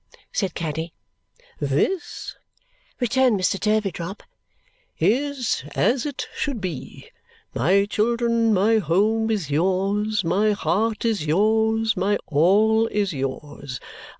[0.31, 0.95] said Caddy.
[1.59, 2.35] "This,"
[2.99, 3.59] returned Mr.
[3.59, 4.23] Turveydrop,
[4.97, 7.11] "is as it should be.
[7.53, 13.79] My children, my home is yours, my heart is yours, my all is yours.